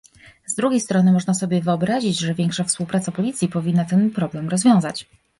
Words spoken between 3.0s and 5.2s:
policji powinna ten problem rozwiązać